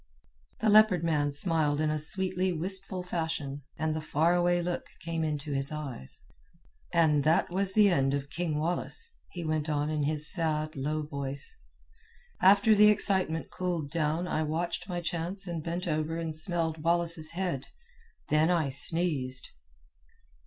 The 0.61 0.69
Leopard 0.69 1.03
Man 1.03 1.31
smiled 1.31 1.79
in 1.79 1.91
a 1.91 1.99
sweetly 1.99 2.51
wistful 2.51 3.03
fashion, 3.03 3.61
and 3.77 3.95
the 3.95 4.01
far 4.01 4.33
away 4.33 4.59
look 4.59 4.87
came 5.01 5.23
into 5.23 5.51
his 5.53 5.71
eyes. 5.71 6.21
"And 6.91 7.23
that 7.23 7.51
was 7.51 7.75
the 7.75 7.89
end 7.89 8.15
of 8.15 8.31
King 8.31 8.57
Wallace," 8.57 9.11
he 9.29 9.45
went 9.45 9.69
on 9.69 9.91
in 9.91 10.01
his 10.01 10.27
sad, 10.27 10.75
low 10.75 11.03
voice. 11.03 11.55
"After 12.41 12.73
the 12.73 12.87
excitement 12.87 13.51
cooled 13.51 13.91
down 13.91 14.27
I 14.27 14.41
watched 14.41 14.89
my 14.89 15.01
chance 15.01 15.45
and 15.45 15.63
bent 15.63 15.87
over 15.87 16.17
and 16.17 16.35
smelled 16.35 16.81
Wallace's 16.83 17.33
head. 17.33 17.67
Then 18.29 18.49
I 18.49 18.69
sneezed." 18.69 19.49